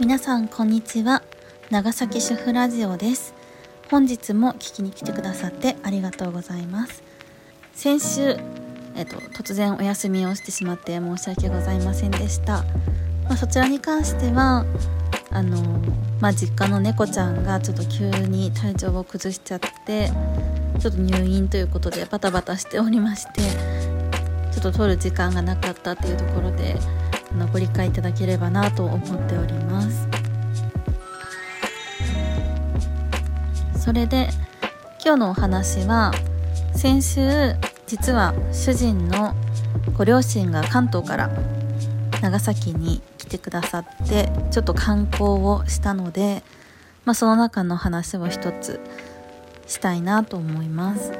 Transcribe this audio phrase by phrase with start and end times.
[0.00, 1.22] 皆さんこんにちは。
[1.70, 3.32] 長崎主婦ラジオです。
[3.90, 7.04] 本日も聞きに来てくださってありがとうございます。
[7.74, 8.36] 先週
[8.96, 12.64] えっと突然お休みをしてしまって申し訳ございませんでした、
[13.24, 14.66] まあ、そちらに関しては
[15.30, 15.80] あの
[16.20, 20.10] まあ、実家の猫ちゃんがちょっと急に体調を崩しちゃって
[20.78, 23.42] ちょっと入院ということでバタバタしておりまして
[24.52, 26.76] ちょっと取る時間がなかったっていうところで
[27.34, 30.08] あのご理解いただければなと思っております。
[33.76, 34.28] それで
[35.04, 36.12] 今日のお話は
[36.74, 37.20] 先週
[37.86, 39.34] 実は主人の
[39.98, 41.30] ご両親が関東から
[42.22, 46.42] 長崎に来てくださってちょっと観光をしたので、
[47.04, 48.80] まあ、その中の話を一つ
[49.66, 51.12] したいなと思います、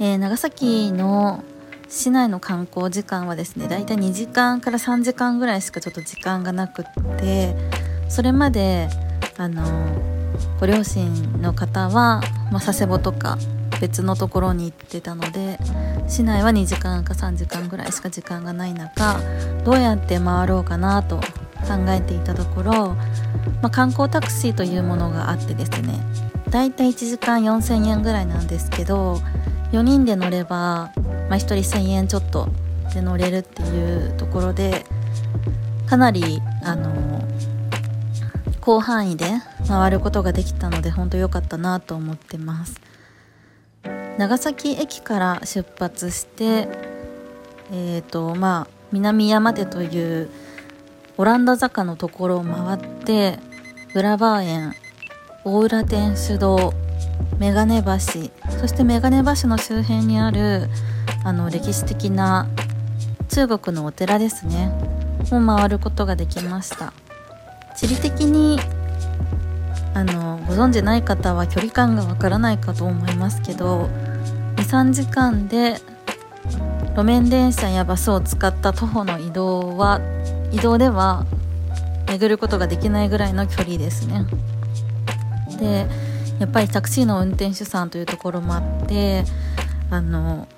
[0.00, 1.44] えー、長崎の
[1.88, 6.84] 市内の観光時間はですねだいたい2時間から3時間ぐらいしかちょっと時間がなくっ
[7.18, 7.54] て
[8.08, 8.88] それまで
[9.38, 9.64] あの
[10.60, 12.20] ご両親の方は、
[12.52, 13.38] ま、佐世保とか
[13.80, 15.58] 別のところに行ってたので
[16.08, 19.18] 市内は2時間か3時間ぐらいしか時間がない中
[19.64, 22.72] どうやって回ろうかなと考えていたところ、
[23.62, 26.00] まあ、観光タクシーというものがあってですね
[26.50, 29.20] だいたい1時間4000円ぐらいなんですけど
[29.72, 30.92] 4人で乗れば、
[31.28, 32.48] まあ、1人1000円ちょっと
[32.94, 34.84] で乗れるっていうところで
[35.86, 37.22] かなりあの
[38.60, 39.26] 広範囲で
[39.66, 42.80] 回ることができたので本当良かったなと思ってます。
[44.18, 46.68] 長崎駅から出発して
[47.70, 50.30] えーとまあ、南山手という
[51.18, 53.38] オランダ坂のところを回って
[53.94, 54.74] 浦バー園
[55.44, 56.72] 大浦天主堂
[57.38, 57.90] 眼鏡橋
[58.60, 60.68] そして眼鏡橋の周辺にある
[61.24, 62.48] あの歴史的な
[63.28, 64.72] 中国のお寺ですね。
[65.30, 66.92] を回ることができました。
[67.76, 68.58] 地理的に
[69.94, 73.88] あのご存じない方は距離感がわからないかと思いますけど
[74.56, 75.76] 23時間で
[76.96, 80.00] 路面電車やバスを使った徒歩の移動は
[80.50, 81.24] 移動では
[82.08, 84.24] 巡ることができないぐらいの距離ですね。
[85.60, 85.86] で
[86.38, 89.24] やっぱりタクシーの運転手さんというところもあって
[89.90, 90.48] あの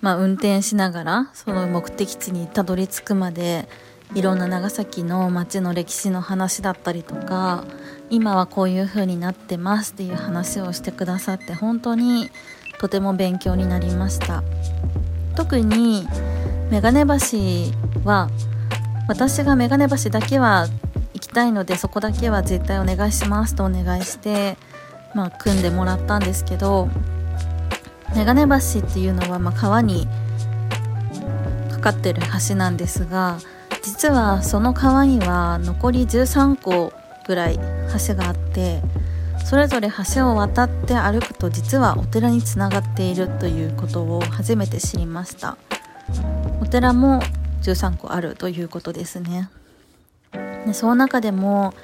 [0.00, 3.68] まあ運転しながらその目的地にたどり着くまで
[4.14, 7.64] いろんな長崎の街の歴史の話だったりとか
[8.10, 12.30] 今はこういう風になってますっていう話をしてくださって本当に
[12.78, 14.42] とても勉強になりました。
[15.34, 16.06] 特に
[16.70, 17.38] 眼鏡橋
[18.04, 18.28] は
[19.06, 20.66] 私が眼鏡橋だけは
[21.14, 24.56] 行きたいのでそこだけは絶対お願いしますとお願いして、
[25.16, 26.90] まあ、組んでもらったんですけど
[28.14, 30.06] 眼鏡橋っていうのはま川に
[31.72, 33.38] かかってる橋なんですが
[33.82, 36.92] 実はその川には残り13個
[37.26, 37.58] ぐらい
[38.06, 38.82] 橋があって
[39.46, 45.56] それぞれ橋を渡って歩くと実はお寺につながっているということを初めて知りました。
[46.60, 47.22] お寺も
[47.62, 49.48] 13個あるということですね。
[50.66, 51.74] でその中でも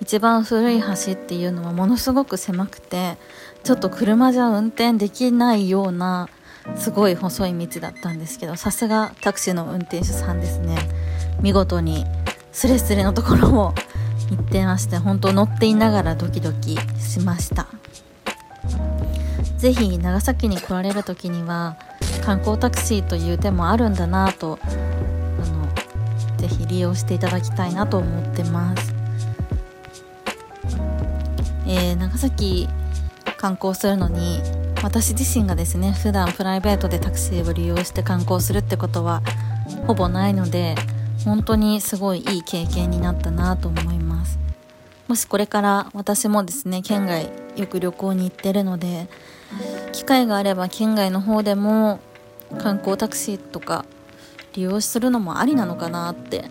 [0.00, 3.16] 一番古い橋っていうのはものすごく狭くて
[3.64, 6.28] ちょっと車じゃ運転できないような
[6.74, 10.76] すごい細い道だったんですけどさすがタクシーの運転手さんですね。
[11.40, 12.04] 見事に
[12.52, 13.74] スレスレのところを
[14.30, 17.66] 行ってまして本当乗っていながらドキドキしました。
[19.58, 21.76] 是非長崎に来られる時には
[22.24, 24.66] 観光タクシーという手もあるんだなとあ
[25.46, 25.68] の
[26.36, 28.95] ぜひ利用していただきたいなと思ってます、
[31.76, 32.68] え、長崎
[33.36, 34.40] 観光するのに
[34.82, 39.22] 私自身がですね普段プライベートでタクシーを利用して観光するってことは
[39.86, 40.74] ほぼないので
[41.24, 44.38] 本当にすごいいい経験になったなと思います。
[45.08, 49.08] もしこれから私もですね県外よく旅行に行ってるので
[49.92, 52.00] 機会があれば県外の方でも
[52.58, 53.84] 観光タクシーとか
[54.54, 56.44] 利用するのもありなのかなって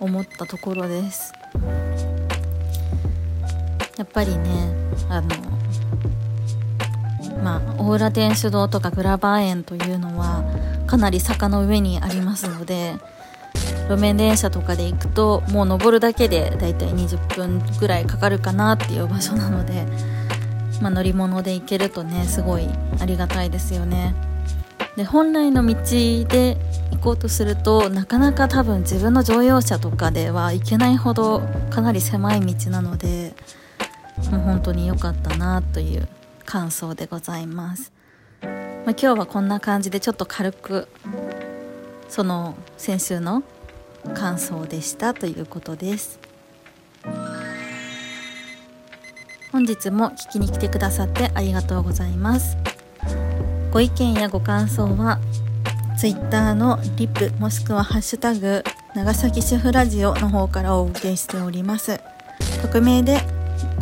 [0.00, 1.32] 思ったところです。
[3.96, 4.72] やっぱりね
[5.08, 5.28] あの
[7.42, 10.44] まあ大浦天主堂とかグラバー園というのは
[10.86, 12.94] かなり坂の上にありますので
[13.88, 19.86] 路面電車とかで行くともう登るだけでだいたい20分ぐらいかかるかなっていう場所なので、
[20.80, 22.68] まあ、乗り物で行けるとねすごい
[22.98, 24.14] ありがたいですよね。
[24.96, 25.74] で本来の道
[26.28, 26.56] で
[26.92, 33.34] 行こうとするとなかなか多分自分の乗用車とかでは行けないほどかなり狭い道なので
[34.30, 36.08] もう本当に良かったなという
[36.44, 37.92] 感想でございます、
[38.42, 38.50] まあ、
[38.90, 40.88] 今日はこんな感じでちょっと軽く
[42.08, 43.42] その先週の
[44.14, 46.20] 感想でしたということです。
[49.50, 52.56] 本日も聞きに来てくださってありがとうございます。
[53.72, 55.20] ご意見やご感想は
[55.96, 58.64] Twitter のリップもしくはハッシュタグ
[58.94, 62.00] 長崎主婦ラジオの方からお受けしております。
[62.62, 63.20] 匿名で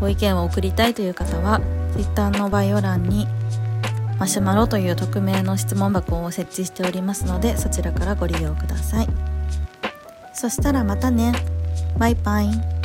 [0.03, 1.61] ご意見を送りたいという方は
[1.93, 3.29] Twitter の概要欄に
[4.19, 9.09] マシュマロという匿名の質問箱を設置しておりますのでそちらからご利用ください。
[10.35, 11.33] そしたらまたね。
[11.99, 12.82] バイバイ。